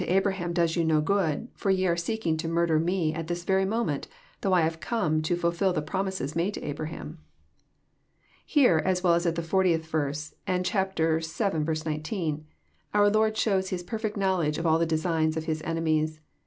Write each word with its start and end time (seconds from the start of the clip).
vm. 0.01 0.07
113 0.07 0.17
Abraham 0.17 0.51
does 0.53 0.75
yon 0.75 0.87
no 0.87 0.99
good, 0.99 1.47
for 1.53 1.69
ye 1.69 1.85
are 1.85 1.95
seeking 1.95 2.35
to 2.35 2.47
mnrder 2.47 2.83
Me 2.83 3.13
at 3.13 3.27
this 3.27 3.43
very 3.43 3.65
moment, 3.65 4.07
thongh 4.41 4.53
I 4.53 4.61
have 4.61 4.79
come 4.79 5.21
to 5.21 5.35
flilfil 5.37 5.75
the 5.75 5.83
promises 5.83 6.35
made 6.35 6.55
to 6.55 6.63
Abraham." 6.63 7.19
Here, 8.43 8.81
as 8.83 9.03
well 9.03 9.13
as 9.13 9.27
at 9.27 9.35
the 9.35 9.43
40th 9.43 9.85
verse, 9.85 10.33
and 10.47 10.65
chapter 10.65 11.19
vii. 11.19 11.75
19, 11.85 12.47
onr 12.95 13.11
liord 13.11 13.35
shows 13.37 13.69
His 13.69 13.83
perfect 13.83 14.17
knowledge 14.17 14.57
of 14.57 14.65
all 14.65 14.79
the 14.79 14.87
designs 14.87 15.37
of 15.37 15.45
His 15.45 15.61
enemies. 15.61 16.19